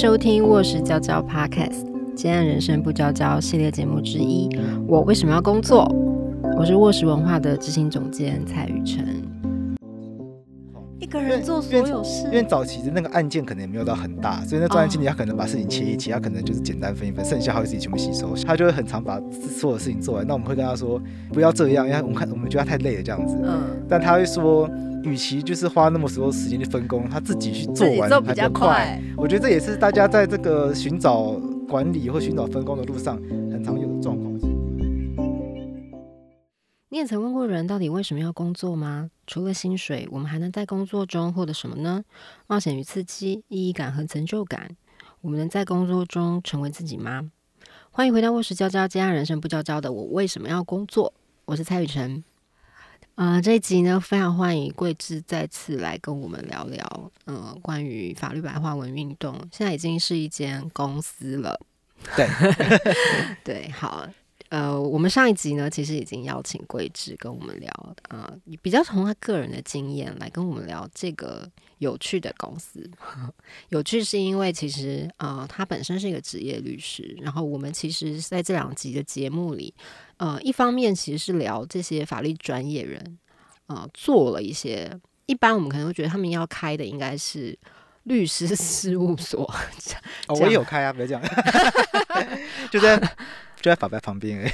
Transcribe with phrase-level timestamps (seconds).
[0.00, 1.84] 收听《卧室娇娇 Podcast》，
[2.14, 4.48] 今天人生不娇娇系列节目之一。
[4.88, 5.86] 我为什么要工作？
[6.56, 9.22] 我是卧室文化的执行总监蔡雨辰。
[10.98, 20.26] 一个人做所有事，因为早期的那个案件可能也没有到很大，所以那专案经理他可能把事情切一切，他可能就是简单分一分，剩下他会自己全部吸收，他就会很常把所有事情做完。
[20.26, 20.98] 那我们会跟他说
[21.30, 23.36] 不要这样，因为我们看我们觉得他太累了这样子。
[23.44, 24.66] 嗯，但他会说。
[25.02, 29.00] 与其就是花那么多时间去分工，他自己去做完比较快。
[29.16, 31.32] 我觉得这也是大家在这个寻找
[31.68, 33.16] 管理或寻找分工的路上
[33.50, 34.30] 很常有的状况。
[36.92, 39.10] 你也曾问过人到底为什么要工作吗？
[39.26, 42.02] 除了薪水，我们还能在工作中获得什么呢？
[42.48, 44.76] 冒险与刺激、意义感和成就感。
[45.20, 47.30] 我们能在工作中成为自己吗？
[47.92, 51.12] 欢迎回到卧室娇娇，接下人生不娇娇的我为什么要工作？
[51.44, 52.24] 我是蔡雨辰。
[53.16, 61.60] 啊，这一集呢，非常欢迎桂枝再次来跟我们聊聊，呃，关于法律白话文运动，现在已经是一间公司了。
[62.16, 62.26] 对，
[63.44, 64.08] 对，好，
[64.48, 67.70] 呃，我们上一集呢，其实已经邀请桂枝跟我们聊，
[68.08, 72.90] 啊，比较从他个人的经验来跟我们聊这个有趣的公司。
[73.68, 79.74] 有趣是因为其实，呃，他本身是一个职业律师，然后我们其实在这两集的节目里。
[80.20, 83.18] 呃，一方面其实是聊这些法律专业人，
[83.68, 87.58] 呃，做了一些一般我们可能会觉得他们要开的应该是
[88.02, 89.50] 律师事务所。
[90.28, 91.22] 哦，我也有开啊，别讲，
[92.70, 92.98] 就在
[93.62, 94.52] 就在法白旁边而已。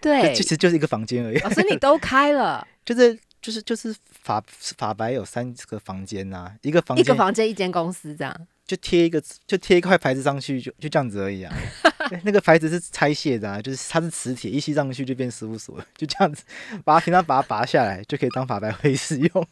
[0.00, 1.38] 对，其实就是一个房间而已。
[1.40, 4.42] 老师你都开了， 就是就是就是法
[4.78, 8.34] 法白有三个房间呐，一个房一个房间一间公司这样。
[8.68, 11.52] 就贴一个，就贴一块牌子上去，就就这样子而已啊。
[12.22, 16.44] 那个牌子是拆卸的啊，就是它是磁铁，一吸上去就变事务所了，就这样子。
[16.84, 19.46] 把它平常把它拔下来，就可以当法白会使用。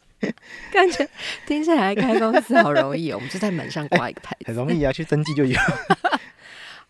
[0.71, 1.07] 感觉
[1.45, 5.59] 听起来开公司好容易哦，我们就在门上挂一个牌子，很容易啊，去登记就有。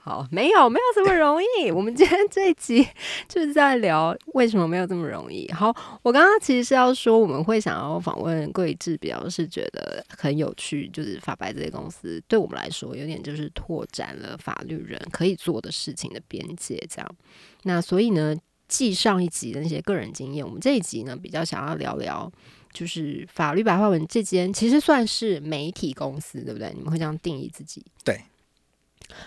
[0.08, 1.70] 好，没有没有这么容易。
[1.70, 2.88] 我们今天这一集
[3.28, 5.52] 就是在聊为什么没有这么容易。
[5.52, 5.68] 好，
[6.02, 16.82] 我刚刚其实是要说，我们会想要访问桂智，表示觉得很有趣，就是法白这些公司对我们来说，有点就是拓展了法律人可以做的事情的边界。
[16.90, 17.16] 这样，
[17.64, 18.34] 那所以呢，
[18.70, 22.32] 继上一集的那些个人经验，我们这一集呢，比较想要聊聊，
[22.72, 26.72] 就是法律白话文这间其实算是媒体公司，对不对？
[26.74, 27.86] 你们会这样定义自己？
[28.06, 28.22] 对。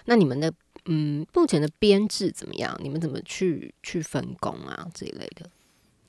[0.04, 0.52] 那你们的
[0.86, 2.78] 嗯，目前的编制怎么样？
[2.82, 5.50] 你们怎么去去分工啊这一类的？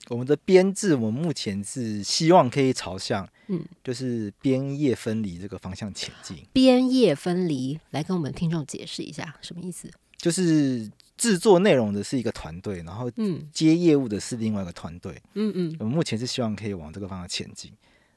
[0.10, 6.38] 我们的编制，我们目前是希望可以朝向嗯，就是编业分离这个方向前进。
[6.52, 9.90] 编业分离，来跟我们听众解释一下什么意思？
[10.18, 15.22] 就是制作内容的是一个团队，然后嗯，接业务的是另外一个团队。
[15.36, 17.72] 嗯嗯，我们目前是希望可以往这个方向前进。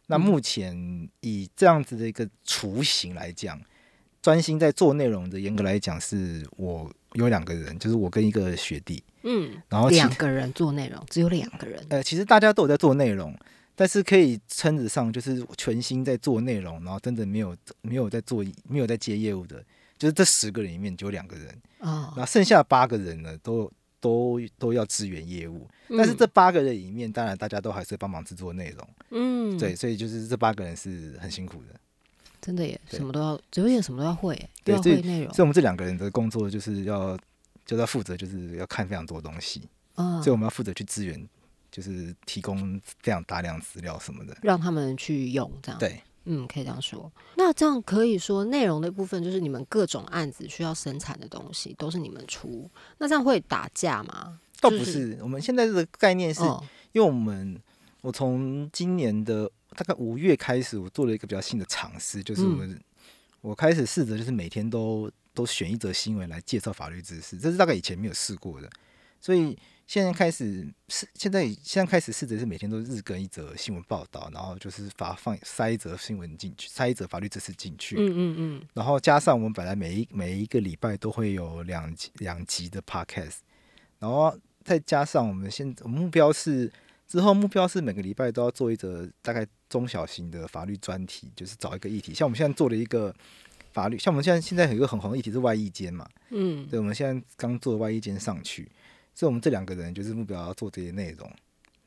[0.06, 3.60] 那目前以这样子的一个雏形来讲。
[4.24, 11.78] 专心在做内容的，严格来讲是我有两个人，就是我跟一个学弟，嗯，然后两个人做内容，只有两个人。
[11.90, 13.36] 呃，其实大家都有在做内容，
[13.74, 19.62] 但是可以称得上就是全心在做内容，然后真的没有没有在做没有在接业务的，
[19.98, 21.54] 就是这十个人里面只有两个人。
[21.80, 23.70] 啊，那剩下八个人呢，都
[24.00, 31.78] 都都要支援业务，但是这八个人里面，当然大家都还是帮忙制作内容，嗯，对，所以就是这八个人是很辛苦的。
[32.44, 35.32] 真的耶，什么都要，有点什么都要会，都要会内容。
[35.32, 37.18] 所以，我们这两个人的工作就是要，
[37.64, 39.66] 就要负责，就是要看非常多东西。
[39.94, 41.26] 嗯，所以我们要负责去支援，
[41.70, 45.78] 就是提供非常大量资料什么的，让他们去用，这样。
[45.78, 47.10] 对，嗯，可以这样说。
[47.36, 52.70] 那这样可以说，内容的部分就是你们各种案子需要生产的东西，都是你们出。
[52.98, 54.38] 那这样会打架吗？
[54.60, 56.42] 倒不是，我们现在的概念是，
[56.92, 57.58] 因为我们
[58.02, 59.50] 我从今年的。
[59.74, 62.66] 大概五月开始，我做了一个比较新的尝试，就是我
[63.40, 68.70] 我开始试着就是每天都都选一则新闻来介绍法律知识，这是大概以前没有试过的。
[69.20, 77.96] 所以现在开始是现在现在开始试着是每天都日更一则新闻报道，然后就是发放塞一则新闻进去，塞一则法律知识进去。
[77.96, 78.68] 嗯嗯嗯。
[78.74, 83.38] 然后加上我们本来每一每一个礼拜都会有两集两集的 podcast，
[83.98, 86.72] 然后再加上我们现我们目标是。
[87.06, 92.14] 之后目标是每个礼拜都要做一则大概中小型的法律专题，就是找一个议题。
[92.14, 93.14] 像我们现在做了一个
[93.72, 98.70] 法律，像我们现在现在有一个很红的议题是外衣间嘛，嗯，对，我们现在刚做外衣间上去，
[99.14, 101.30] 所以我们这两个人就是目标要做这些内容，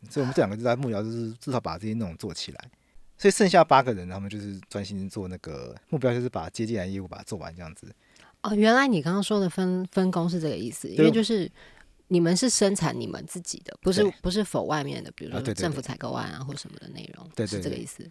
[0.10, 2.70] 所以我们这两个就在目标就是至少把这些内容做起来。
[3.18, 7.92] 所以剩下八个人，他们就是专心做那个目标，就是把接进来业务把它做完这样子。
[8.44, 11.52] 哦，原来你刚刚说的分分工是这个意思，因为就是。
[12.10, 18.10] 你们是生产你们自己的，不是不是否外面的，比如说政府采购案啊或什么的内容，对是这个意思。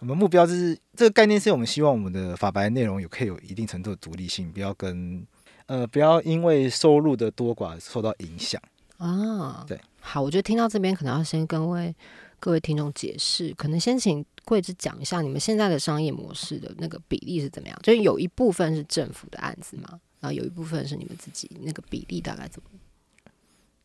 [0.00, 5.26] 我们目标就是这个概念，是我们希望我们的法白内容有可以有一定程度的独立性，不要跟
[5.66, 8.60] 呃不要因为收入的多寡受到影响
[8.98, 9.64] 啊。
[9.66, 11.94] 对，好，我觉得听到这边可能要先跟位
[12.38, 17.78] 各位听众解释，可能先请桂枝讲一下你们现在的商业模式的那个比例是怎么样？
[17.82, 22.68] 就是有一部分是政府的案子嘛，然后有一部分是你们自己，那个比例大概怎么？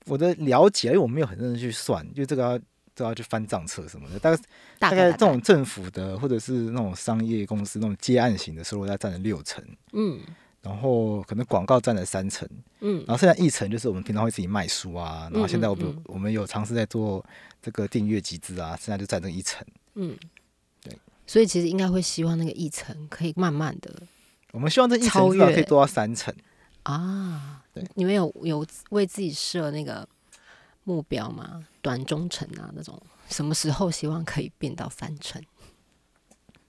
[0.10, 2.60] 我的了解，因为我没有很认真去算，就这个要
[2.96, 4.20] 都要去翻账册什么的。
[4.20, 4.44] 大概
[4.80, 9.64] 大概这种政府的或者是那种商业公司那种接案型的收入，大概占了六成。
[9.94, 10.20] 嗯，
[10.62, 12.48] 然后可能广告占了三成。
[12.80, 15.30] 嗯，然后剩下一层就是我们平常会自己卖书啊。
[15.32, 17.24] 然后现在我们我们有尝试在做
[17.62, 19.66] 这个订阅集资啊，现在就占这一层。
[19.96, 20.18] 嗯，
[20.82, 20.98] 对。
[21.28, 23.94] 所以其实应该会希望那个一层可以慢慢的，
[24.52, 26.34] 我们希望这一层至少可以做到三成
[26.84, 27.64] 啊。
[27.74, 30.08] 对你们有有为自己设那个
[30.84, 31.66] 目标吗？
[31.82, 35.42] 短中程啊，那种什么时候希望可以变到三成？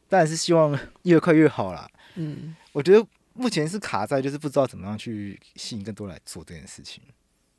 [0.08, 1.88] 当然是希望越快越好啦。
[2.16, 7.02] 嗯，我觉得目前是卡在就是不知道怎么样去吸引更多人来做这件事情。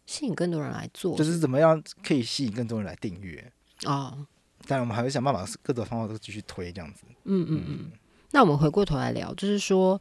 [0.06, 3.52] 吸引更多人来做，就是怎么样可以吸引更多人来订阅
[3.86, 4.26] 哦。
[4.68, 7.04] 但我们还会想办法，各种方法都继续推这样子。
[7.24, 7.92] 嗯嗯嗯。
[8.32, 10.00] 那我们回过头来聊，就是说。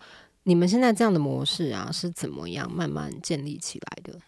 [0.51, 4.19] 你们现在这样的模式啊，是怎么样慢慢建立起来的？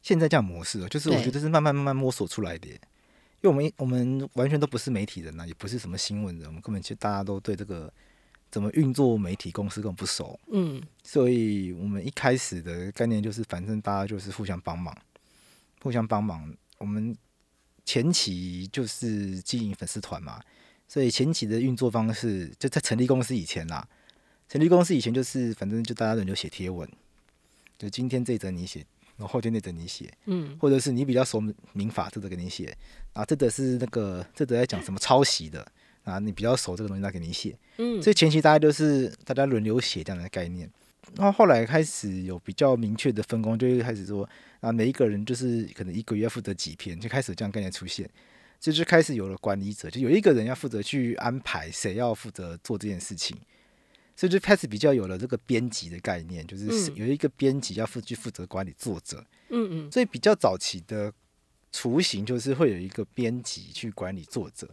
[0.00, 2.66] 现在这样模式，就是我觉得是慢慢慢慢摸索出来的。
[2.70, 2.78] 因
[3.42, 7.92] 为我们我们完全都不是媒体人呐，也不是什么新闻人，我们根本就大家都对这个
[8.50, 10.40] 怎么运作媒体公司根本不熟。
[10.50, 14.96] 嗯，所以我们一开始的概念就是，反正大家就是互相帮忙，
[15.82, 16.50] 互相帮忙。
[16.78, 17.14] 我们
[17.84, 20.40] 前期就是经营粉丝团嘛，
[20.88, 23.86] 所以前期的运作方式就在成立公司以前啦。
[24.48, 26.88] 成立公司以前就是，反正就大家轮流写贴文，
[27.78, 28.84] 就今天这则你写，
[29.16, 31.42] 然后后天那则你写，嗯，或者是你比较熟
[31.72, 32.76] 民法，这则给你写，
[33.12, 35.66] 啊，这则是那个这则在讲什么抄袭的，
[36.04, 40.70] 啊，你比较熟这个东西，那给你写，嗯，所以前期大家都是大家轮流写这样的概念，
[41.16, 44.28] 然后后来开始有比较明确的分工，就会开始说，
[44.60, 48.08] 啊，每一个人就是可能一个月要负责几篇，就开始这样概念出现，
[48.60, 53.36] 就是开始有了管理者，就有一个人要负责去安排谁要负责做这件事情。
[54.16, 59.24] 所以就开始比较有了这个编辑的概念，就是有一个编辑要负去负责管理作者。
[59.48, 59.92] 嗯嗯。
[59.92, 61.12] 所以比较早期的
[61.72, 64.68] 雏形就是会有一个编辑去管理作者，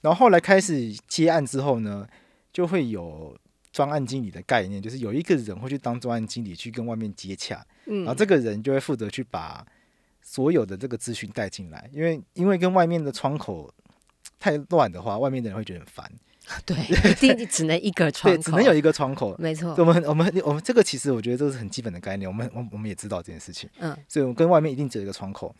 [0.00, 2.08] 然后后来开始接案之后呢，
[2.52, 3.38] 就会有
[3.70, 9.66] 专案经理的概念，就是有一个人会去当专案经理去跟外面接洽，然后这个人就会负责去把
[10.22, 13.72] 所有的这个资讯带进来，因为因为跟外面的窗口
[14.38, 16.10] 太乱的话，外面的人会觉得很烦。
[16.66, 16.76] 对，
[17.10, 19.74] 一定只能一个窗口，只能有一个窗口，没错。
[19.78, 25.54] 我们我们我们这个其实我觉得这是很基本的概念，我们我我们也知道这件事情，嗯，所以我们跟外面一定只有一个窗口。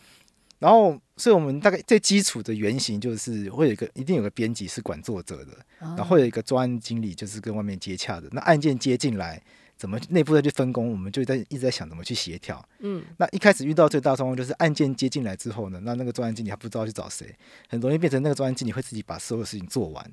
[0.59, 8.29] 然后，所以我们大概最基础的原型就是会有一个一定有个编辑是管作者的，然后会有一个专案经理就是跟外面接洽的。
[8.33, 9.43] 那案件接进来，
[9.79, 12.63] 怎么内部再去分工，我们就在一直在想怎么去协调。
[12.81, 17.35] 嗯，那一开始遇到最大状况就是案件接进来之后呢，那那个专案经理还不知道去找谁，
[17.67, 20.13] 很容易变成那个专案经理会自己把所有事情做完。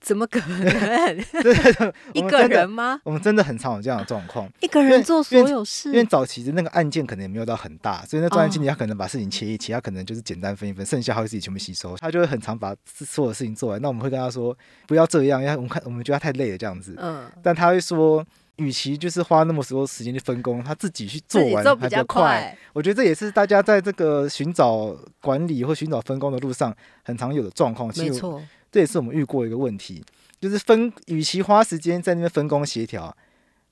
[0.00, 1.92] 怎么可能？
[2.14, 3.00] 一个人吗？
[3.04, 5.90] 我们真的很常有这样的状况，一个人做所有事。
[5.90, 13.82] 因为早期的那个案件可能也没有到很大，所以那专案经理他可能把事情切一切，他可能就是简单分一分，剩下他会自己全部吸收，他就会很常把所有事情做完。
[13.82, 16.94] 那我们会跟他说不要这样，因为我们看我们觉得他太累了这样子。
[16.98, 17.30] 嗯。
[17.42, 18.24] 但他会说，
[18.56, 22.56] 与其就是花那么多时间去分工，他自己去做完比较快。
[22.72, 27.92] 我觉得这也是大家在这个寻找管理或寻找分工的路上很常有的状况。
[27.96, 28.42] 没错。
[28.70, 30.04] 这也是我们遇过一个问题，
[30.40, 33.16] 就是分，与其花时间在那边分工协调，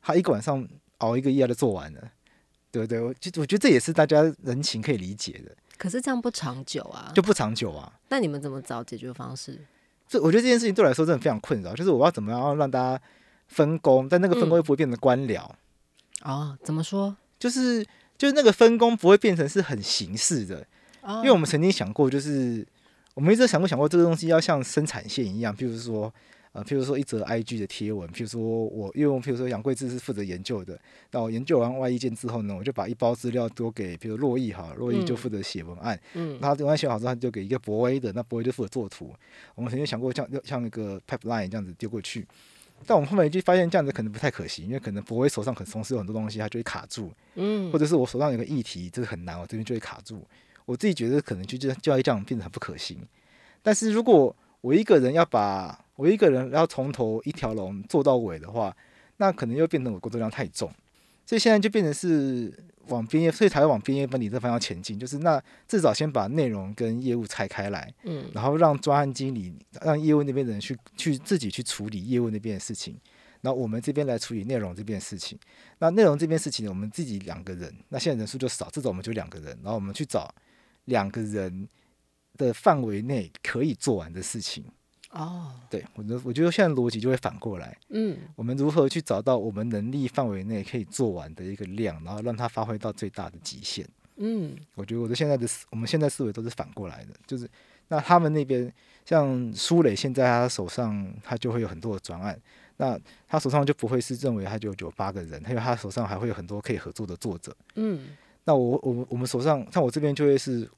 [0.02, 0.66] 他一个晚上
[0.98, 2.10] 熬一个夜就做完了，
[2.72, 3.00] 对不对？
[3.00, 5.56] 我就我觉得这也是大家人情可以理解的。
[5.76, 7.92] 可是这样不长久啊，就不长久啊。
[8.08, 9.60] 那你们怎么找解决方式？
[10.08, 13.02] 这我觉得这件事情对我来说真的非常困扰，就是我要怎么样让大家
[13.46, 15.48] 分工，但那个分工又不会变成官僚。
[16.22, 17.16] 哦，怎么说？
[17.38, 17.86] 就是
[18.16, 20.66] 就是那个分工不会变成是很形式的，
[21.18, 22.66] 因为我们曾经想过，就是。
[23.18, 26.14] 我们一直想过想过这个东西要像生产线一样，譬如说，
[26.52, 30.78] 呃，譬如说一则 IG 的贴文，譬如说我，因为我譬如说杨贵志是负责研究的，
[31.10, 39.12] 那我研究完外意见之后呢，我就把一包资料丢给，比如洛毅哈，洛毅就负责写文案，嗯，他文案写好之后，他就给一个博威的，那博威就负责做图。
[39.56, 42.24] 我们曾经想过像像一个 pipeline 这样子丢过去，
[42.86, 50.24] 但我们后面就发现这样子可能不太可行，因为可能博威手上可能同时有很多东西，他就会卡住，嗯，或者是我手上有个议题，这个很难，我这边就会卡住。
[50.68, 52.98] 我自己觉得可能就就就要这样变得很不可行，
[53.62, 58.76] 但是如果我一个人要把我一个人要从头一条龙做到尾的话，
[59.16, 60.70] 那可能又变成我工作量太重。
[61.24, 62.52] 所以现在就变成是
[62.88, 64.98] 往边业，所以才会往边业分离这方向前进。
[64.98, 72.94] 就是那至少先把内容跟业务拆开来，嗯，然后让专案经理、让业务那边的人去去自己去处理业务那边的事情，
[73.40, 75.38] 然后我们这边来处理内容这边的事情。
[75.78, 80.34] 那内容这边事情，我们自己两个人，那现在人数就少，至少我们就两个人，然后我们去找
[80.88, 81.68] 两个人
[82.36, 84.64] 的范围内可以做完的事情。
[85.10, 93.88] 哦，对我觉得，我觉得现在逻辑就会反过来，嗯我们如何去找到我们能力范围内可以做完的一个量，然后让它发挥到最大的极限。
[94.16, 97.48] 嗯我觉得我的现在的思，我们现在思维都是反过来的，就是
[97.88, 98.70] 那他们那边
[99.06, 102.38] 像苏磊现在他手上他就会有很多的专案，
[102.76, 107.56] 那他手上就不会是认为他就有九八个人，因为他手上还会有很多可以合作的作者。
[107.76, 108.08] 嗯
[108.44, 110.68] 那我我们我们手上像我这边就会是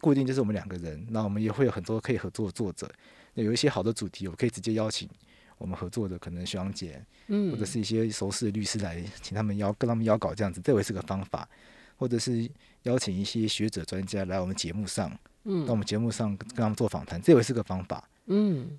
[0.00, 2.90] 固定就是我们两个人，那我们也会有很多可以合作的作者，
[3.34, 5.08] 那有一些好的主题，我可以直接邀请
[5.58, 11.48] 我们合作的可能学长姐嗯，或者是一些熟识的律师来请他们邀跟他们邀稿这样子，这也是个方法，
[11.96, 12.48] 或者是
[12.84, 15.10] 邀请一些学者专家来我们节目上，
[15.44, 15.66] 嗯。
[15.66, 18.08] 到我们节目上跟跟他们做访谈，这也是个方法。
[18.26, 18.78] 嗯，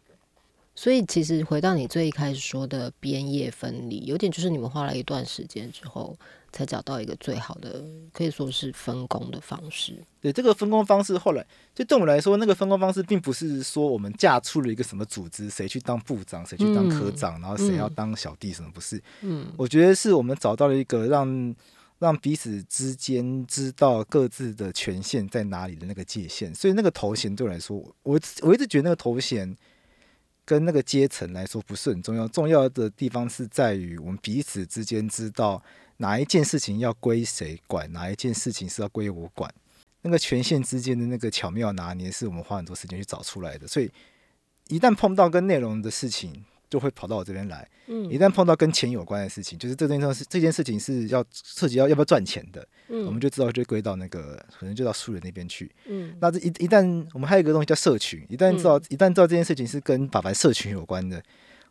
[0.74, 6.18] 所以其实回到你最一开始说的边业分离，有点就是你们花了一段时间之后，
[6.52, 10.04] 才找到一个最好的，可以说是分工的方式。
[10.20, 19.02] 对这个分工方式，后来就对我们来说，那个分工方式并不是说我们架出了一个什么组织，谁去当部长，谁去当科长，然后谁要当小弟，什么不是？
[19.22, 21.56] 嗯我觉得是我们找到了一个让
[22.00, 29.56] 让彼此之间知道各自的权限在哪里的那个界限，所以那个头衔对我来说，我我一直觉得那个头衔
[30.44, 35.64] 跟那个阶层来说不是很重要，重要的地方是在于我们彼此之间知道
[36.02, 39.54] 哪一件事情要归谁管，哪一件事情是要归我管。
[40.02, 43.68] 那个权限之间的那个巧妙拿捏，是我们花很多时间去找出来的。
[43.68, 43.90] 所以，
[44.68, 47.70] 一旦碰到跟内容的事情，就会跑到我这边来。
[47.86, 55.72] 一嗯旦碰到跟钱有关的事情，就是这件事这件事情是要涉及到要不要赚钱的，嗯我们就知道就归到那个可能就到素人那边去。
[55.86, 61.22] 嗯那这一一旦我们还有一个东西叫社群，一旦知道、一旦知道这件事情是跟法凡社群有关的，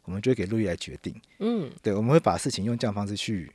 [0.04, 1.12] 我们就会给路易来决定。
[1.40, 3.50] 嗯，对，我们会把事情用这样方式去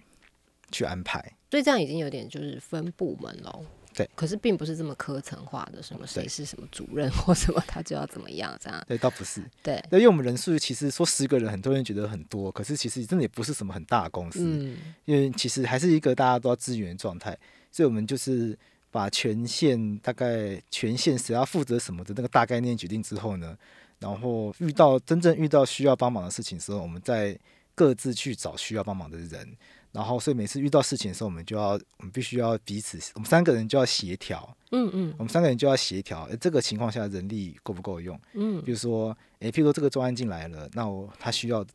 [0.72, 1.20] 去安排。
[1.52, 3.66] 所以这样已经有点就是分部门喽。
[3.94, 8.84] 对，可是并不是这么科层化的，什么谁是什么主任或什么，他就要怎么样这样。
[8.86, 14.40] 对，倒不是，对，对，因为我们人数其实说十个人，很多人觉得很多，可是其实真的也不是什么很大的公司。
[14.42, 17.38] 嗯因为其实还是一个大家都要支援的状态，
[17.72, 18.58] 所以我们就是
[18.92, 23.58] 把权限大概权限谁要负责什么的那个大概念决定之后呢，
[24.00, 27.40] 然后遇到真正遇到需要帮忙的事情的时候，我们再
[27.74, 29.56] 各自去找需要帮忙的人，
[29.96, 38.20] 然后所以每次遇到事情的时候，我们就要我们必须要彼此，我们三个人就要协调，嗯嗯我们三个人就要协调，诶这个情况下人力够不够用？
[38.34, 41.66] 嗯比如说，诶，譬如说这个专案进来了，那我他需要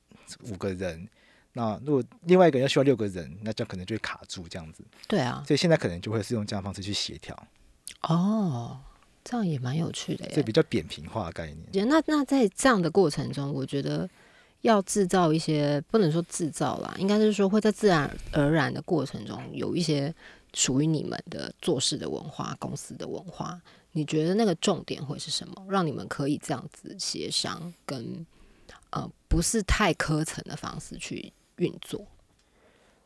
[0.50, 1.08] 五个人，
[1.54, 4.84] 那如果另外一个人要需要六个人，那这样可能就会卡住这样子。
[5.08, 7.34] 对啊，所以现在可能就会是用这样的方式去协调，
[8.02, 8.78] 哦，
[9.24, 10.32] 这样也蛮有趣的耶。
[10.34, 11.88] 这比较扁平化的概念。
[11.88, 14.06] 那那在这样的过程中，我觉得
[14.62, 20.14] 要制造一些不能说制造啦，应该是说会在自然而然的过程中有一些
[20.52, 23.60] 属于你们的做事的文化、公司的文化。
[23.92, 25.66] 你觉得那个重点会是什么？
[25.68, 28.24] 让你们可以这样子协商，跟
[28.90, 32.06] 呃不是太科层的方式去运作。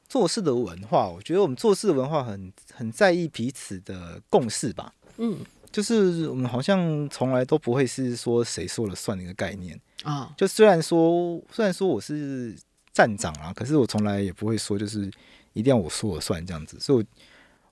[0.07, 4.95] 做事的文化，我觉得我们做事的文化很很在意彼此的共识吧。
[5.17, 5.39] 嗯
[5.75, 9.77] 就是我们好像从来都不会是说谁说了算的一个概念。
[10.05, 12.55] 啊，就虽然说虽然说我是
[12.93, 15.11] 站长啊，可是我从来也不会说就是
[15.53, 16.79] 一定要我说了算这样子。
[16.79, 17.05] 所以我，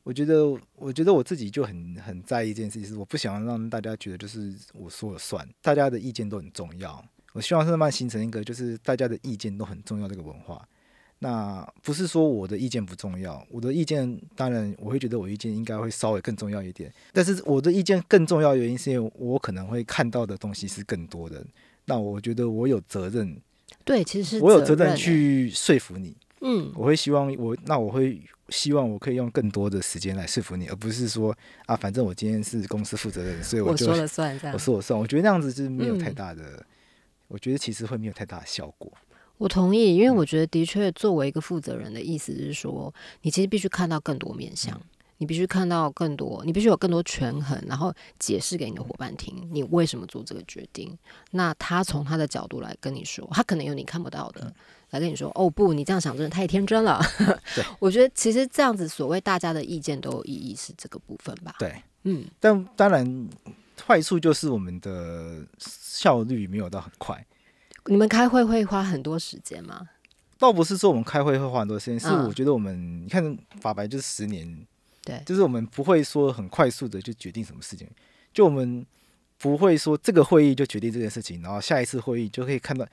[0.03, 0.45] 我觉得
[0.75, 7.01] 我觉得我自己就很很在意这件事情，是我不想让大家觉得就是我说了算，大家的意见都很重要。
[7.35, 10.67] 我希望是慢慢形成一个就是大家的意见都很重要这个文化。
[11.25, 21.47] 那不是说我的意见不重要，我的意见当然我会觉得我意见应该会稍微更重要一点，但是我的意见更重要的原因是因为我可能会看到的东西是更多的，
[21.85, 23.41] 那我觉得我有责任，
[23.85, 31.33] 对，其实是我有责任去说服你，嗯我会希望我那我会希望我可以用更多的时间来说服你，而不是说
[31.67, 34.59] 啊，反正我今天是公司负责人，所以就我说了算我。
[34.59, 36.67] 说了算，我觉得那样子是没有太嗯大的，
[37.29, 38.93] 我觉得其实会没有太大的效果。
[39.43, 44.81] 我同意，因为嗯我觉得的确，作为一个负责人的意思是说，你其实必须看到更多面向，嗯
[45.19, 50.97] 你必须看到更多，你必须有更多权衡，然后解释给你的伙伴听，你为什么做这个决定。
[51.33, 54.55] 那他从他的角度来跟你说，他可能有你看不到的，嗯
[54.91, 57.01] 来跟你说，哦不，你这样想真的太天真了。
[57.57, 61.55] 对 我觉得其实这样子，所谓大家的意见都有意义，是这个部分吧？
[61.59, 63.29] 对，嗯，但当然
[63.87, 67.25] 坏处就是我们的效率没有到很快。
[67.87, 69.89] 你们开会会花很多时间吗？
[70.39, 74.67] 倒不是说我们开会会花很多时间，是我觉得我们你看法白就是十年，
[75.05, 77.89] 对，就是我们不会说很快速的就决定什么事情，
[78.33, 78.85] 就我们
[79.39, 82.85] 不会说这个会议就决定这件事情，然后下一次会议就可以看到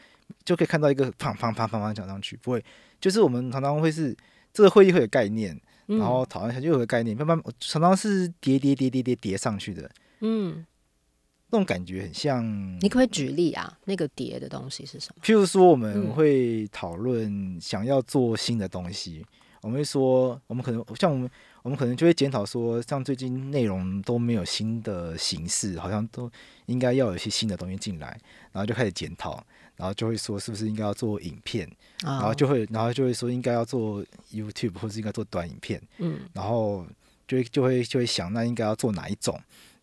[0.45, 2.63] 就可以看到一个砰砰砰砰砰讲上去，不会，
[3.01, 4.15] 就是我们常常会是
[4.53, 9.89] 这个会议会有概念，然后讨论一下就有个概念，慢慢常常是叠叠叠叠叠叠上去的，
[10.21, 10.65] 嗯。
[11.51, 13.77] 那种感觉很像，你可以举例啊？
[13.85, 15.21] 那个叠的东西是什么？
[15.23, 19.25] 譬如说，我们会讨论想要做新的东西，
[19.61, 21.29] 我们会说，我们可能像我们，
[21.63, 26.31] 我们可能就会检讨说，像最近内容都没有新的形式，好像都
[26.67, 28.07] 应该要有一些新的东西进来，
[28.51, 29.43] 然后就开始检讨，
[29.75, 31.67] 然后就会说，是不是应该要做影片？
[32.03, 35.81] 然后就会，然后就会说，应该要做 YouTube 或是应该做短影片？
[35.97, 36.85] 嗯，然后
[37.27, 39.39] 就会就会就会想，那应该要做哪一种？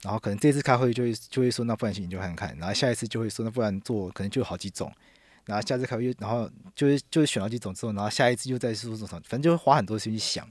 [0.06, 4.88] 然后可能这次开会就会就会说那不然行你就看看，然后下一次就会说那不然做可能就有好几种，
[5.46, 10.48] 然后下次开会又然后就是就是选了几种之后，然后下一次又再说做什么，反正就会花很多时间去想。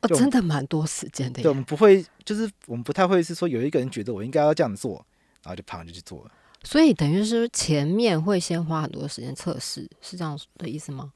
[0.00, 1.40] 哦，真的蛮多时间的。
[1.40, 5.06] 对，我们不会就是我们不太会是说有一个人觉得我应该要这样做，
[5.44, 6.32] 然后就啪就去做了。
[6.64, 11.12] 所以等于是前面会先花很多时间测试，是这样的意思吗？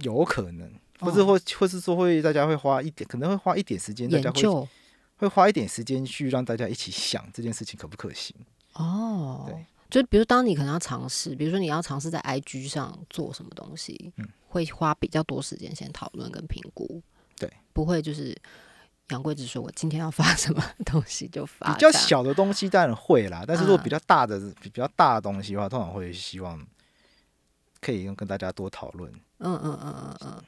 [0.00, 4.66] 有可能，或者或或是说会大家会花一点，可能会花一点时间研究。
[5.22, 8.34] 会花一点时间去让大家一起想这件事情可不可行
[8.72, 9.44] 哦。
[9.46, 17.00] 对，就比如当你可能要尝试，比如说你要尝试在 IG 上做什么东西，嗯，会花比较多时间先讨论跟评估。
[17.38, 18.36] 对，不会就是
[19.10, 21.72] 杨贵子说我今天要发什么东西就发。
[21.72, 26.60] 比较小的东西当然会啦，但是如果比较大的比较大的东西的话，通常会希望
[27.80, 29.12] 可以用跟大家多讨论。
[29.38, 30.42] 嗯嗯嗯嗯嗯。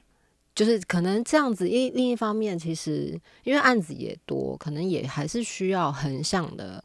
[0.55, 6.83] 就是可能这样子，一另一方面，其实因为案子也多，可能也还是需要横向的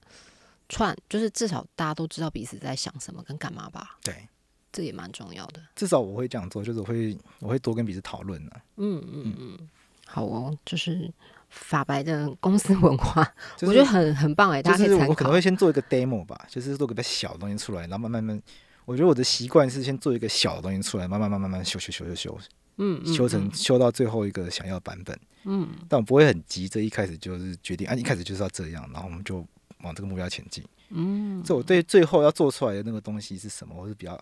[0.68, 3.98] 串，就是至少大家都知道彼此在想什么跟干嘛吧。
[4.04, 4.28] 对，
[4.72, 5.62] 这也蛮重要的。
[5.76, 8.52] 至少我会这样做，就是我会我会多跟彼此讨论呢。
[8.78, 9.70] 嗯嗯嗯，
[10.08, 11.12] 好哦，就是
[11.50, 13.22] 法白的公司文化，
[13.62, 15.08] 我觉得很很棒哎，大家可以参考。
[15.08, 18.42] 我可能会先做一个 demo 吧，就是做个比较小的东西出来，然后慢慢慢，
[18.86, 22.38] 我觉得我的习惯是先做一个小的东西出来，慢慢慢慢慢修修修修修。
[22.82, 29.46] 嗯，修成修到最后一个想要版本，嗯，但我不会很急，这一开始就是决定，啊，一开始就是要这样，然后我们就
[29.84, 34.18] 往这个目标前进，嗯，这我对最后要做出来的那个东西是什么，我是比较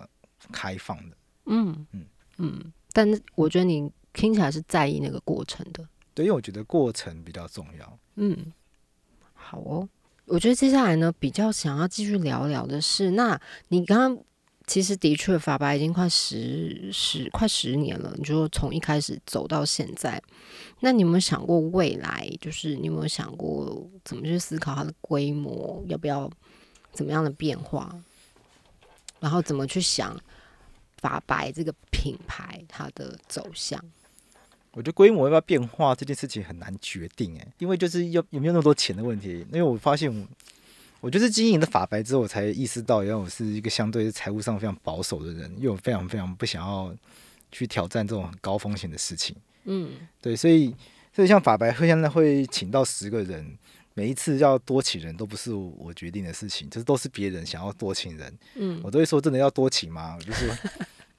[0.51, 1.15] 开放的，
[1.45, 2.05] 嗯嗯。
[2.39, 8.35] 嗯，但是我觉得你听起来是在意那个过程的，对，因为我觉得过程比较重要，嗯，
[9.33, 9.87] 好哦，
[10.25, 14.23] 我觉得接下来呢，比较想要继续聊聊的是，那你刚刚。
[14.67, 18.13] 其实的确，法白已经快十十快十年了。
[18.17, 20.21] 你说从一开始走到现在，
[20.81, 22.29] 那你有没有想过未来？
[22.41, 26.29] 就是你有没有想过怎么去思考它的规模，要不要
[26.91, 27.95] 怎么样的变化？
[29.21, 30.19] 然后怎么去想
[30.97, 33.81] 法白这个品牌它的走向？
[34.73, 39.45] 我觉得规模要不要变化这件事情很难决定诶，因为就是要有没有那么多钱的问题。
[39.53, 40.27] 因为我发现。
[40.99, 46.93] 我就是经营的法白之后，我才意识到，原来我是一个相对财务上非常保守的人，因为我非常非常不想要
[47.51, 49.35] 去挑战这种很高风险的事情。
[49.65, 50.73] 嗯，对，所以
[51.13, 53.57] 所以像法白会现在会请到十个人，
[53.93, 58.33] 每一次要多请人都不是我决定的事情，就是都是别人想要多请人。
[58.55, 60.15] 嗯，我都会说真的要多请吗？
[60.17, 60.51] 我就是，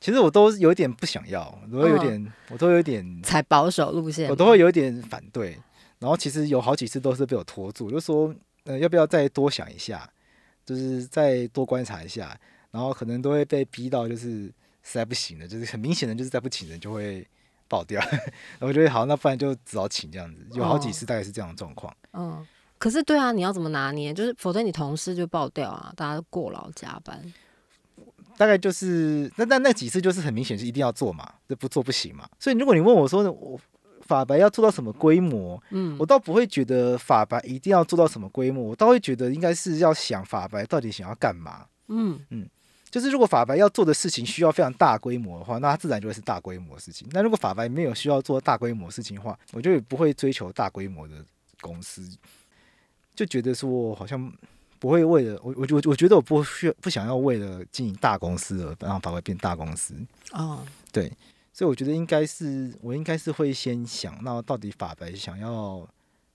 [0.01, 5.57] 其实我都有点不想要，我都有点，我都有点采保守路线，我都会有点反对。
[6.01, 8.35] 然后其实有好几次都是被我拖住，就说。
[8.65, 10.09] 呃，要不要再多想一下？
[10.67, 12.39] 就是再多观察一下，
[12.71, 14.45] 然后可能都会被逼到，就是
[14.83, 17.27] 实在不行了，就是很明显的，就是再不请人就会
[17.69, 17.99] 爆掉。
[18.61, 21.91] 我觉得好，那不然就只好请这样子，有好几次大概是这样的状况。
[22.13, 22.47] 嗯，
[22.79, 24.13] 可是对啊，你要怎么拿捏？
[24.13, 27.33] 就是否则你同事就爆掉啊，大家过劳加班。
[28.37, 32.29] 大概就是那那那几次就是很明显是一定要做嘛，这不做不行嘛。
[32.39, 33.59] 所以如果你问我说我。
[34.09, 35.63] 法白要做到什么规模？
[35.69, 41.67] 嗯，我倒不会觉得法白一定要做到什么规模，我倒会觉得应该是要想法白到底想要干嘛。
[41.89, 42.49] 嗯嗯，
[42.91, 47.07] 就是如果法白要做的事情需要非常大规模的话，那它自然就会是大规模的事情。
[47.13, 51.23] 那如果法白没有需要做大规模事情的话，我就不会追求大规模的
[51.61, 52.03] 公司，
[53.15, 54.33] 就觉得说好像
[54.79, 59.95] 不会为了我我我我觉得我不需要不想要为了经营大公司而让法白变大公司。
[60.33, 61.13] 哦，对。
[61.59, 65.85] 所以我觉得应该是，我应该是会先想，那到底法白想要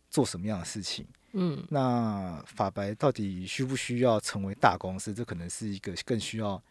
[0.09, 1.05] 做什么样的事情？
[1.31, 5.13] 嗯，那法白到底需不需要成为大公司？
[5.13, 6.61] 这可能是一个更需要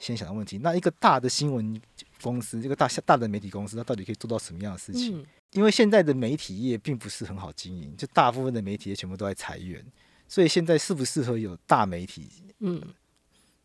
[0.00, 0.58] 先想的问题。
[0.58, 1.80] 那一个大的新闻
[2.20, 5.24] 公司，这个大大的媒体公司，它到底可以做到什么样的事情？
[5.52, 9.86] 因为现在的媒体业并不是很好经营，就大部分的媒体业全部都在裁员，
[10.26, 12.28] 所以现在适不适合有大媒体？
[12.58, 12.82] 嗯，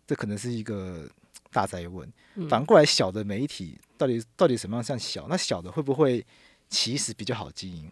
[0.05, 1.09] 这可能是一个
[1.51, 2.11] 大在问。
[2.49, 5.27] 反过来，小的媒体到底到底什么样算小？
[5.29, 6.25] 那小的会不会
[6.69, 7.89] 其实比较好经营？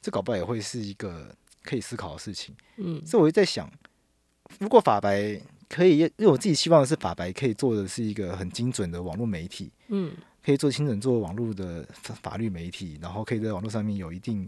[0.00, 2.54] 这搞不好也会是一个可以思考的事情。
[2.76, 3.70] 嗯，所以我就在想，
[4.58, 9.70] 如果法白可以，因为我自己希望的是法白可以做的是一个很精准的网络媒体。
[9.88, 10.12] 嗯，
[10.44, 11.88] 可以做精准做网络的
[12.20, 14.46] 法律媒体，然后可以在网络上面有一定、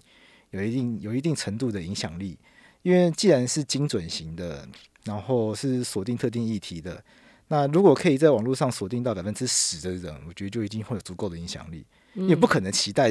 [0.50, 2.36] 有一定、有一定程度的影响力。
[2.82, 4.68] 因为既然是精准型的，
[5.04, 7.02] 然后是锁定特定议题的。
[7.48, 11.84] 那如果可以在网络上锁定到百分之十的人，我觉得就已经会有足够的影响力。
[12.14, 13.10] 也不可能期待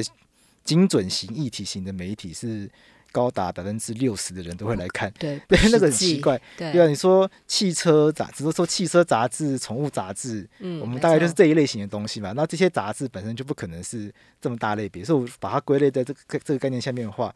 [0.64, 2.70] 精准型、议题型的媒体是
[3.12, 5.12] 高达百分之六十的人都会来看。
[5.18, 6.40] 对， 对，那个很奇怪。
[6.56, 12.32] 对啊，你说汽车杂志，说汽车杂志、宠物杂志，嗯，我们大概就是这一类型的东西嘛。
[12.32, 17.32] 那这些杂志本身就不可能是这么大类别，所以我把它归类在这个这个概念下面的话。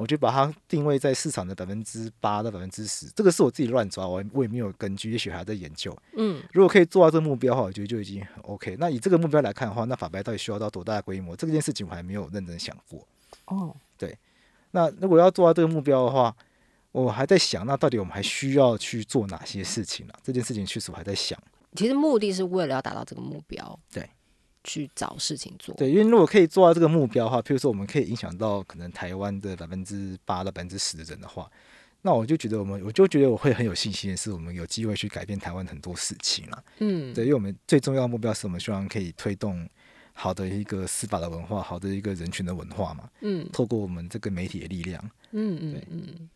[0.00, 5.94] 我就把它定位在市场的百分之八到百分之十，这个是我自己乱抓，我我也没有根据，也许还在研究。
[6.16, 8.74] 嗯，如果可以做到这个目标的话，我觉得就已经很 OK。
[8.80, 11.36] 那以这个目标来看的话，那法白到底需要到多大的规模？
[11.36, 13.06] 这件事情我还没有认真想过。
[13.44, 14.16] 哦，对。
[14.70, 16.34] 那如果要做到这个目标的话，
[16.92, 20.14] 我还在想，那到底我们还需要去做哪些事情呢？
[20.22, 21.38] 这件事情确实我还在想。
[21.76, 23.78] 其实目的是为了要达到这个目标。
[23.92, 24.08] 对。
[24.64, 31.50] 去找事情做，对，因为如果可以做到这个目标的话，譬如说我们可以影响到可能台湾的百分之八到百分之十的人的话，
[32.02, 36.64] 那我就觉得我们，我就觉得我会很有信心的是，我们有机会去改变台湾很多事情了。
[36.78, 39.68] 嗯，对，因为我们最重要的目标是我们希望可以推动
[40.12, 43.08] 好的一个司法的文化，好的一个人群的文化嘛。
[43.20, 45.02] 嗯，透过我们这个媒体的力量。
[45.32, 46.28] 嗯嗯嗯。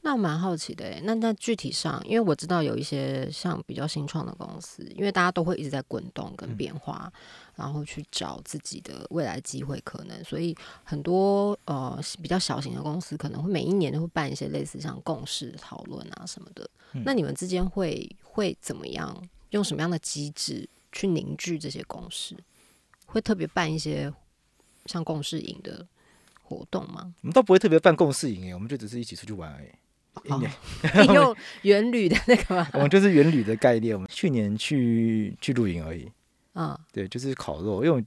[0.00, 7.12] 那我蛮好奇的诶，那那具体上，因为我知道有一些像比较新创的公司，因为大家都会一直在滚动跟变化，
[7.56, 16.68] 然后去找自己的未来机会可能，所以很多呃比较小型的公司可能会每一年都会办一些类似像共识讨论啊什么的。
[17.04, 19.22] 那你们之间会会怎么样？
[19.50, 22.36] 用什么样的机制去凝聚这些共识？
[23.06, 24.12] 会特别办一些
[24.86, 25.86] 像共识营的
[26.42, 27.14] 活动吗？
[27.22, 29.68] 我们倒不会特别办共识营诶，我们就只是一起出去玩而已。
[30.24, 32.68] 你 用原旅的那个吗？
[32.74, 33.94] 我们就是原旅的概念。
[33.94, 36.10] 我们去年去去露营而已。
[36.52, 37.84] 啊，对，就是烤肉。
[37.84, 38.04] 因为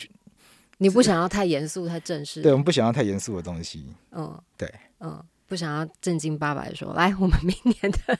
[0.77, 2.41] 你不想要太严肃、太正式。
[2.41, 3.85] 对，我们不想要太严肃的东西。
[4.11, 4.67] 嗯，对，
[4.99, 8.19] 嗯，不想要正经八百说，来，我们明年的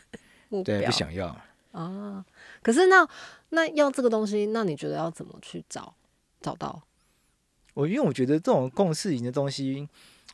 [0.50, 0.78] 目标。
[0.78, 1.36] 对，不想要。
[1.72, 2.24] 啊，
[2.62, 3.08] 可是那
[3.50, 5.94] 那要这个东西，那你觉得要怎么去找
[6.40, 6.82] 找到？
[7.74, 9.88] 我因为我觉得这种共事营的东西。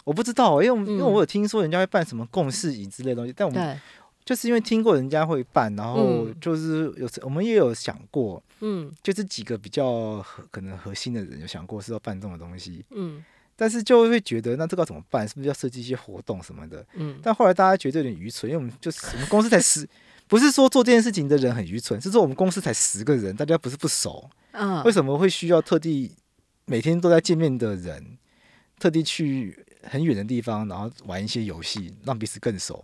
[0.07, 3.81] 我不知道，因为因为我有听说人家会办什么共事营之类东西，但我们
[4.23, 13.21] 就是因为听过人家会办，然后就是有我们也有想过，嗯，就是几个比较可能核心的人有想过是要办这种东西，嗯，
[13.57, 15.27] 但是就会觉得那这个怎么办？
[15.27, 16.85] 是不是要设计一些活动什么的？
[16.93, 19.85] 嗯，但后来大家觉得有点愚蠢，因为我们就是我们公司才十，
[20.25, 26.13] 不是说做这件事情的人很愚蠢，是说我们公司才十个人，大家不是不熟，嗯，为什么会需要特地
[26.65, 28.17] 每天都在见面的人，
[28.79, 29.65] 特地去？
[29.83, 32.83] 很远的地方，然后玩一些游戏，让彼此更熟，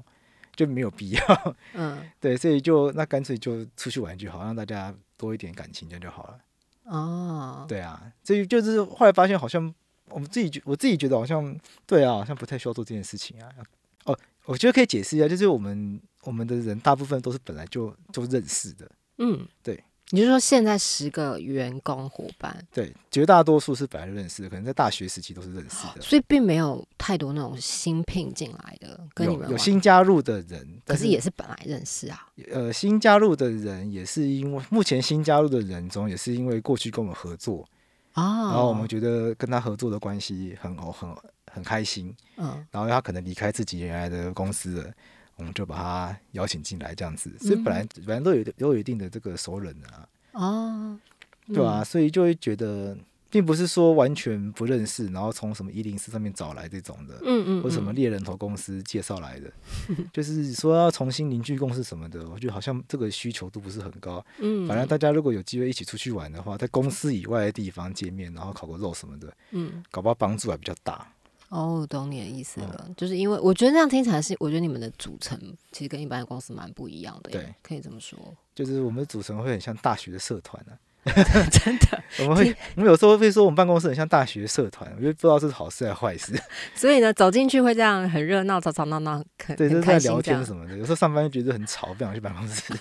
[0.55, 1.55] 就没有必要。
[1.73, 6.39] 嗯， 对，所以就那干脆就出去玩就好，让大家多一点感情，这样就好了。
[6.85, 9.73] 哦，对啊，所以就是后来发现，好像
[10.09, 13.49] 我们自己觉，我自己觉得好像对啊，好像不太需要做这件事情啊。
[14.05, 18.89] 哦，我觉得可以解释一下，就是我们我们的人大部分都是本来就就认识的。
[19.17, 19.81] 嗯，对。
[20.13, 22.55] 你就说现在十个员工伙伴？
[22.71, 32.27] 对，绝大多数是本来就认识的，可能在大学时期都是认识的，所以并没有太多那种新聘进来的，跟你们有新加入的人，可是也是本来认识啊。
[32.51, 37.67] 呃，新加入的人也是因为目前新加入的人中，也是因为过去跟我们合作
[38.11, 41.09] 啊，然后我们觉得跟他合作的关系很很
[41.51, 44.93] 很开心，嗯，然后他可能离开自己原来的公司了。
[45.43, 50.97] 我们就把他邀请进来，这样子，所以本来本来都有都有一定的这个熟人啊，哦，
[51.47, 52.97] 对啊，所以就会觉得，
[53.29, 59.51] 并不是说完全不认识，然后从什么一零四上面找来这种的，嗯嗯，或什么猎人头公司介绍来的，
[60.13, 71.12] 就是说要重新凝聚共识什么的，我觉得好像这个需求度不是很高，嗯，反正大家如果有机会一起出去玩的话，在公司以外的地方见面，然后烤个肉什么的，嗯，搞不好帮助还比较大。
[71.53, 75.39] 哦，懂你的意思了，就是因为我觉得那样听起来是，我觉得你们的组成
[75.71, 78.17] 其实跟一般的公司蛮不一样的，对，可以这么说。
[78.55, 80.73] 就是我们的组成会很像大学的社团啊，
[81.51, 82.03] 真的。
[82.21, 86.33] 我们会，我们有时候会说我们办公室很像大学社团，我就不知道是好事还是坏事。
[86.73, 89.23] 所以呢，走进去会这样很热闹，吵吵闹闹，
[89.55, 90.75] 对，就是在聊天什么的。
[90.75, 92.73] 有时候上班就觉得很吵，不想去办公室。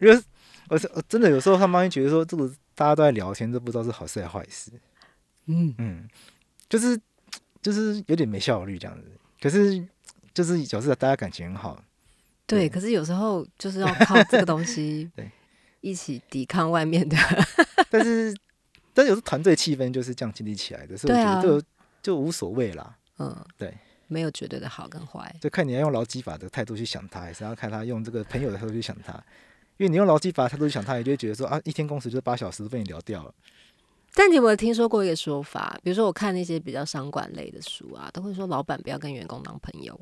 [0.00, 0.22] 因为
[0.68, 4.70] 我是真的有时候上班就觉得说，这个大家都在聊天，这不知道是好事还是坏事。
[5.46, 6.08] 嗯嗯，
[6.68, 6.96] 就是。
[7.68, 9.06] 就是有点没效率这样子，
[9.42, 9.86] 可是
[10.32, 11.78] 就是表示大家感情很好。
[12.46, 15.10] 对，可是有时候就是要靠这个东西。
[15.14, 15.30] 对，
[15.82, 17.14] 一起抵抗外面的。
[17.90, 18.34] 但是，
[18.94, 21.66] 但有时团队气氛就是这样建立起来的，所以我觉得就
[22.02, 22.96] 就无所谓啦。
[23.18, 23.76] 嗯，对，
[24.06, 29.12] 没有绝对的好跟坏，就看你要用劳基法的态度去想他，还是要看他用这个朋友的态度去想他。
[29.76, 33.34] 因为你用劳基法的态度去想他，你就会觉得说啊，一天工时就是八小时都被你聊掉了。
[34.18, 35.78] 但你有没有听说过一个说法？
[35.80, 39.96] 比如说，我看那些比较商管类的书啊，都会说老板不要跟员工当朋友。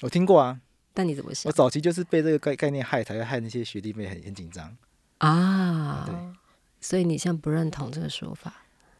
[0.00, 0.60] 我听过啊，
[0.92, 1.48] 但你怎么想？
[1.48, 4.76] 我早期就是被这个概概念害，才会害那些学弟妹很很紧张
[5.18, 6.02] 啊。
[6.08, 6.14] 对，
[6.80, 8.52] 所以你现在不认同这个说法？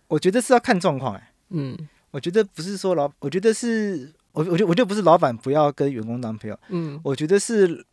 [0.07, 1.33] 我觉得是要看状况哎。
[1.49, 1.77] 嗯，
[2.13, 6.57] 我觉得不是说老，我觉得是我，我觉我觉得不是老板不要跟员工当朋友。
[6.69, 7.85] 嗯，我觉得是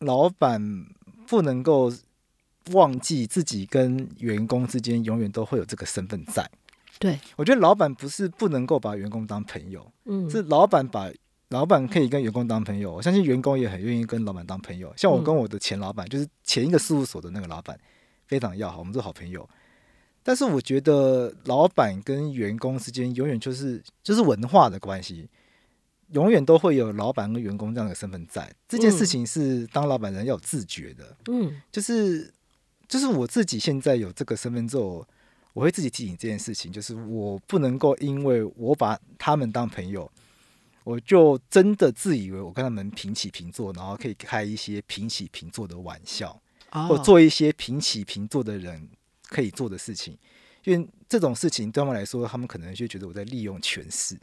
[0.00, 0.60] 老板
[1.28, 1.92] 不能够。
[2.72, 6.48] 忘记自己跟员工之间永远都会有这个身份在。
[6.98, 11.10] 对，我觉得老板不是不能够把员工当朋友，嗯，是老板把
[11.48, 12.92] 老板可以跟员工当朋友。
[12.92, 14.92] 我相信员工也很愿意跟老板当朋友。
[14.98, 17.78] 像我跟我的前老板，就是前一个事务所的那个老板，
[18.26, 19.48] 非常要好，我们是好朋友。
[20.22, 25.26] 但是我觉得老板跟员工之间永远就是就是文化的关系，
[26.12, 28.52] 永远都会有老板跟员工这样的身份在。
[28.68, 32.30] 这件事情是当老板人要有自觉的，嗯，就是。
[32.90, 35.06] 就是我自己现在有这个身份之后，
[35.52, 40.10] 我会自己提醒这件事情，就是我不能够因为我把他们当朋友，
[40.82, 46.36] 我就真的自以为我跟他们平起平坐，然后可以开一些平起平坐的玩笑，
[46.88, 48.88] 或做一些平起平坐的人
[49.28, 50.18] 可以做的事情，
[50.64, 54.18] 因为这种事情对他们来说，他们可能就觉得我在利用权势。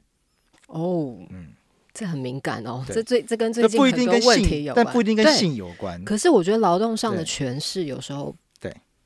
[0.67, 1.53] 哦，嗯。
[1.93, 6.05] 这很敏感哦，这最这跟最近很多问题有关，但不一定跟性有关。
[6.05, 8.37] 可是我觉得劳动上的权势有时候对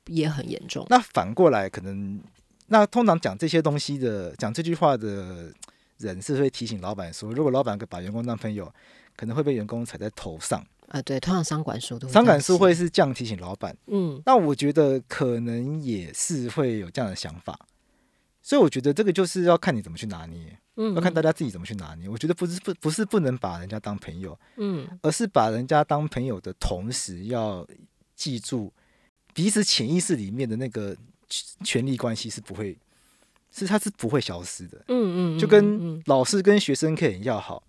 [0.08, 0.86] 也很严重。
[0.90, 2.20] 那反过来，可能
[2.68, 5.54] 那通常讲这些东西的、讲这句话的
[5.98, 8.74] 人是会提醒老板说，如果老板把员工当朋友，
[9.16, 10.66] 可能会被员工踩在头上。
[10.88, 13.74] 啊，对，通常商管书都商管书会是这样提醒老板。
[13.88, 17.58] 嗯，那我觉得可能也是会有这样的想法。
[18.42, 22.10] 所以我觉得这个就是要看你怎么去拿捏，嗯，要看大家自己怎么去拿捏。
[22.10, 27.66] 我觉得不是不不是不能把人家当朋友，嗯，而是把人家当朋友的同时，要
[28.16, 28.74] 记住
[29.34, 30.96] 彼此潜意识里面的那个
[31.64, 32.78] 权力关系是不会，
[33.52, 37.64] 是它是不会消失的，嗯嗯，就跟老师跟学生可以很要好，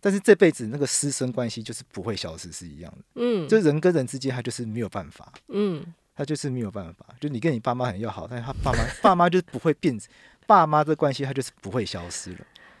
[0.00, 5.84] 但是这辈子那个师生关系就是不会消失是一样的，嗯，就人跟人之间他就是没有办法，嗯。
[6.18, 9.96] 他就是没有办法，就你跟你爸妈很要好，但是他爸妈爸妈就是不会变，
[10.48, 12.38] 爸妈的关系他就是不会消失了，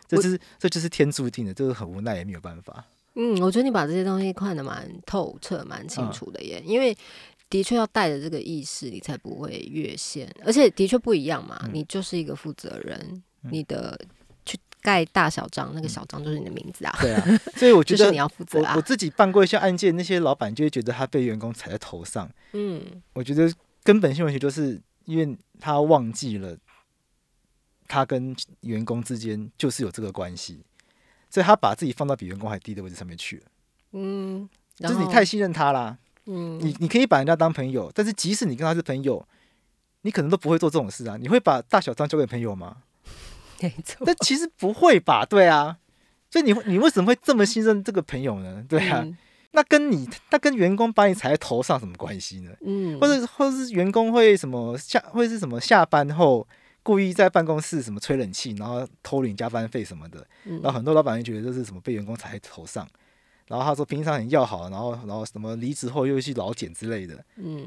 [0.08, 2.84] 这是这就是天注定的，这是很无奈也没有办法。
[3.14, 6.92] 嗯，我觉得你把这些东西看得蛮透彻、蛮清楚的耶，因为
[7.50, 13.98] 的确要带着这个意识，你才不会越线，而且的确不一样嘛，你就是一个负责人，你的
[14.44, 14.58] 去。
[14.80, 16.96] 盖大小章，那个小章就是你的名字啊。
[17.00, 18.74] 对啊，所以我 觉得你要负责啊。
[18.76, 22.30] 我自己办过一些案件，那些老板就会觉得他被员工踩在头上。
[22.52, 22.80] 嗯，
[23.12, 26.56] 我觉得根本性问题就是因为他忘记了
[27.88, 30.62] 他跟员工之间就是有这个关系，
[31.28, 33.42] 所以他把自己放到比员工还低的位置上面去了。
[33.92, 35.98] 嗯，就是你太信任他啦。
[36.30, 39.26] 嗯，你你可以把人家当朋友，但是即使你跟他是朋友，
[40.02, 41.16] 你可能都不会做这种事啊。
[41.18, 42.76] 你会把大小张交给朋友吗？
[43.60, 45.24] 没错，但其实不会吧？
[45.24, 45.78] 对啊，
[46.30, 48.62] 所以你你为什么会这么信任这个朋友呢？
[48.68, 49.04] 对啊，
[49.52, 52.52] 那跟你那跟员工把你踩在头上什么关系呢？
[52.60, 56.46] 嗯，或者或者是员工会什么下会是什么下班后
[56.82, 62.86] 故意在办公室什么吹冷气，然后偷领加班费什么的，然后很多老板就觉得这是什么被员工踩在头上，
[63.48, 67.66] 然后他说平常很要好，然后然后什么离职后又去老茧之类的，嗯，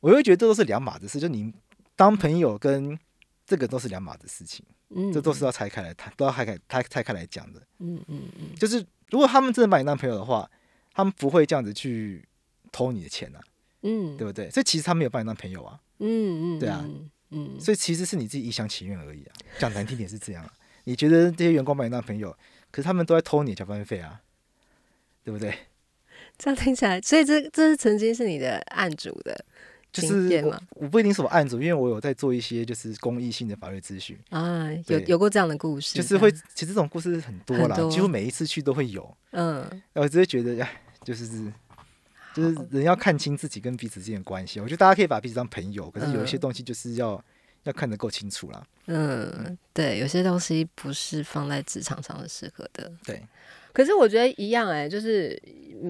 [0.00, 1.52] 我会觉得这都是两码子事，就你
[1.94, 2.98] 当朋友跟
[3.46, 4.66] 这个都是两码子事情。
[4.94, 7.62] 嗯这都是要拆开来谈，都要拆开拆拆开来讲的。
[7.78, 10.46] 嗯嗯嗯，就是如果他们真的把你当朋友的话，
[10.92, 12.22] 他们不会这样子去
[12.70, 13.40] 偷你的钱呐。
[13.80, 14.50] 嗯，对不对？
[14.50, 15.80] 所以其实他没有把你当朋友啊。
[16.00, 16.84] 嗯嗯，对啊。
[17.30, 19.32] 嗯，所以其实是你自己一厢情愿而已啊。
[19.58, 20.46] 讲难听点是这样，
[20.84, 22.30] 你觉得这些员工把你当朋友，
[22.70, 24.20] 可是他们都在偷你加班费啊，
[25.24, 25.54] 对不对？
[26.38, 29.44] 这样听起来，所以这这是曾经是你的案主的。
[29.92, 39.14] 就是我不一定是我案主，因为我有在做一些就是公益性的法律咨询啊，有有过这样的故事，就是会其实这种故事很多啦，几乎每一次去都会有。
[39.32, 40.66] 嗯，我只是觉得呀，
[41.04, 41.52] 就是
[42.32, 44.60] 就是人要看清自己跟彼此之间的关系。
[44.60, 47.22] 我觉得大家可以把彼此当朋友，可是有一些东西就是要
[47.64, 48.66] 要看得够清楚啦。
[48.86, 52.90] 嗯，对，有些东西不是放在职场上的适合的。
[53.04, 53.22] 对。
[53.72, 55.40] 可是我觉得一样哎，就是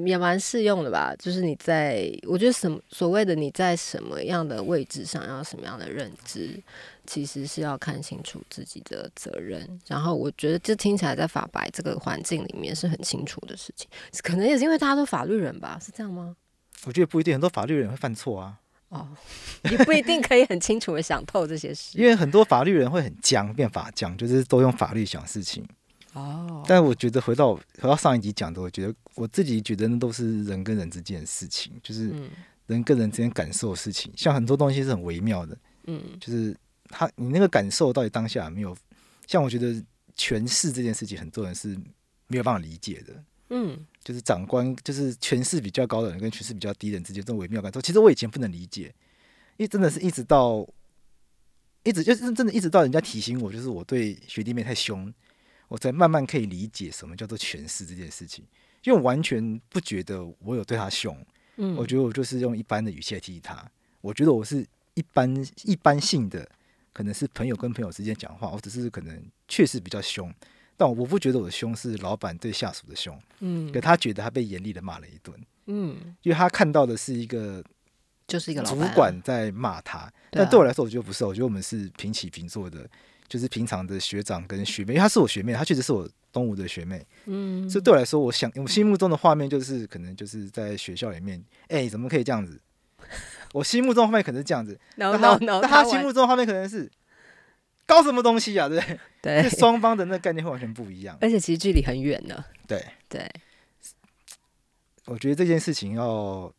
[0.06, 1.14] 也蛮适用的吧。
[1.18, 6.60] 就是你在，我觉得什么所谓的你在什么样的位置上要什么样的认知，
[7.06, 9.66] 其实是要看清楚自己的责任。
[9.86, 13.88] 然后我觉得这听起来在法白这个环境里面是很清楚的事情。
[14.22, 15.78] 可能也是因为大家都法律人吧？
[15.82, 16.36] 是这样吗？
[16.84, 18.58] 我觉得不一定，很多法律人会犯错啊。
[18.88, 19.08] 哦，
[19.62, 25.66] 你不一定可以很清楚的想透这些事， 因为很多法律人会很僵，变法僵，就是都用法律想事情。
[26.12, 32.12] 哦，但我觉得回到回到上一集讲的，我觉得我自己觉得那都是人跟人之间的事情，就是
[32.66, 34.12] 人跟人之间感受的事情。
[34.16, 36.56] 像很多东西是很微妙的，嗯，就是
[36.88, 38.76] 他你那个感受到底当下没有，
[39.26, 39.82] 像我觉得
[40.14, 41.76] 权势这件事情，很多人是
[42.26, 43.24] 没有办法理解的。
[43.54, 48.84] 嗯，就是长官，就是权势比较高的人跟权势比较低的人之间这种微妙感受，其实我以前不能理解，
[49.58, 50.66] 因为真的是一直到，
[51.82, 55.12] 一直就是真的一直到人家提醒我，就是我对学弟妹太凶，
[55.72, 58.44] 我才慢慢可以理解什么叫做诠释这件事情。
[58.84, 61.16] 因为我完全不觉得我有对他凶，
[61.56, 63.66] 嗯，我觉得我就是用一般的语气来提他，
[64.02, 66.46] 我觉得我是一般一般性的，
[66.92, 70.30] 可能是朋友跟朋友之间讲话，我只是可能确实比较凶。
[70.76, 75.34] 但我不觉得我的凶是老板对下属的凶，嗯，可他觉得他被严厉的骂了一顿，
[75.66, 77.64] 嗯，因为他看到的是一个
[78.26, 82.88] 就是一个主管在骂他，但对我来说，我觉得不是，我觉得我们是平起平坐的，
[83.32, 92.60] 就是平常的学长跟学妹，因为她是我学妹，她确实是我东吴的学妹，嗯，所以对我来说，我想我心目中的画面就是可能就是在学校里面，哎，怎么可以这样子？
[93.54, 96.90] 我心目中画面可能是这样子， 那他那他心目中画面可能是。
[97.84, 98.68] 搞什么东西啊？
[98.68, 98.86] 对不
[99.20, 99.42] 对？
[99.42, 102.42] 对，双方的那概念会完全不一样，而且其实距离很远呢。
[102.66, 103.28] 对对，
[105.04, 106.50] 我觉得这件事情要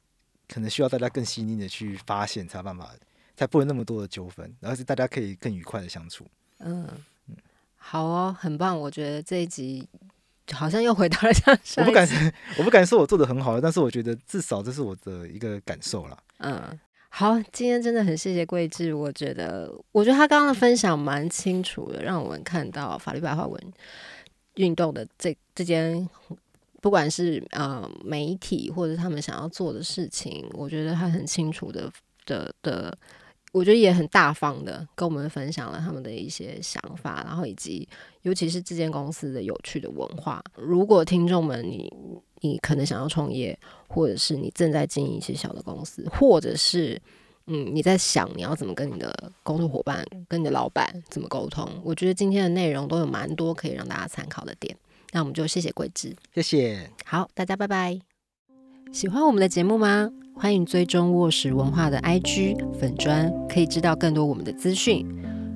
[0.49, 2.93] 可能需要大家更细腻的去发现，才有办法，
[3.36, 6.27] 才不会那么多的纠纷，然后是大家可以更愉快的相处。
[6.63, 6.88] 嗯
[7.28, 7.36] 嗯，
[7.76, 8.80] 好哦，很棒。
[8.80, 9.88] 我觉得这一集
[10.52, 12.08] 好像又回到了像我不敢，
[12.58, 16.17] 我不敢说我做的很好，但是我觉得至少这是我的一个感受了。
[16.39, 16.80] 嗯。
[17.15, 18.91] 好，今天真的很谢谢桂智。
[18.91, 23.73] 我觉得，我觉得他刚刚的分享蛮清楚的，让我们看到法律白话文
[24.56, 26.10] 运动的这这间，
[26.82, 31.88] 不管是呃媒体或者他们想要做的事情，我觉得他很清楚的
[32.26, 32.97] 的的，
[33.53, 37.87] 我觉得也很大方的跟我们分享了他们的一些想法，然后以及
[38.23, 40.43] 尤其是这间公司的有趣的文化。
[40.57, 41.89] 如果听众们你。
[42.45, 47.01] 你可能想要创业，或者是你正在经营一些小的公司，或者是
[47.45, 51.65] 嗯，你在想你要怎么跟你的工作伙伴、跟你的老板怎么沟通？
[51.85, 54.75] 我觉得今天的内容都有蛮多可以让大家参考的点。
[55.13, 56.91] 那我们就谢谢桂枝，谢谢。
[57.05, 57.97] 好，大家拜拜。
[58.91, 60.11] 喜欢我们的节目吗？
[60.36, 65.06] 欢迎追踪卧室文化的 IG 粉砖，可以知道更多我们的资讯。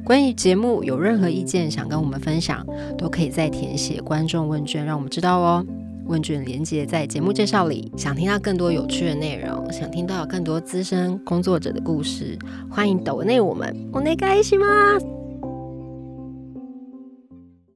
[0.06, 2.66] 关于节目有任何意见想跟我们分享，
[2.98, 5.66] 都可以在填写观众问卷，让我们知道哦。
[6.06, 7.92] 问卷连接在节目介绍里。
[7.98, 12.38] 想听到更多有趣的内容，想听到更多资深工作者的故事，
[12.70, 13.76] 欢迎抖内我们。
[13.92, 14.66] 我内开心吗？